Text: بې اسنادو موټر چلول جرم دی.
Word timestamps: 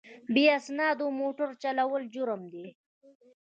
بې 0.33 0.43
اسنادو 0.57 1.05
موټر 1.19 1.49
چلول 1.63 2.03
جرم 2.13 2.41
دی. 2.53 2.65